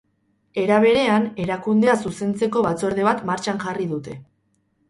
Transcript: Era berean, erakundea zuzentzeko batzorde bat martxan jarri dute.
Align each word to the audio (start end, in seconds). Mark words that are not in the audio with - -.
Era 0.61 0.79
berean, 0.85 1.27
erakundea 1.43 1.95
zuzentzeko 2.07 2.65
batzorde 2.69 3.07
bat 3.11 3.25
martxan 3.33 3.63
jarri 3.67 3.89
dute. 3.93 4.19